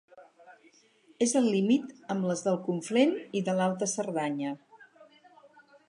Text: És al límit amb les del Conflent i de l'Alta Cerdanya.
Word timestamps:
És 1.25 1.35
al 1.41 1.49
límit 1.55 1.93
amb 2.15 2.27
les 2.31 2.41
del 2.47 2.57
Conflent 2.71 3.15
i 3.41 3.45
de 3.51 3.57
l'Alta 3.61 3.93
Cerdanya. 3.93 4.57